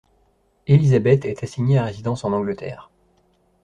[0.65, 2.89] Élisabeth est assignée à résidence en Angleterre.